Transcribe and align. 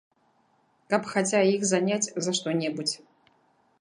Каб 0.93 1.01
хаця 1.11 1.41
іх 1.55 1.61
заняць 1.73 2.11
за 2.29 2.37
што-небудзь. 2.39 2.95